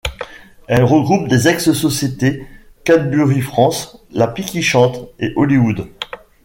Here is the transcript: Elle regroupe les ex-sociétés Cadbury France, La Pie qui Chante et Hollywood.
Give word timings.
Elle 0.67 0.83
regroupe 0.83 1.27
les 1.27 1.47
ex-sociétés 1.47 2.47
Cadbury 2.85 3.39
France, 3.41 3.99
La 4.11 4.25
Pie 4.27 4.45
qui 4.45 4.63
Chante 4.63 5.07
et 5.19 5.31
Hollywood. 5.35 5.89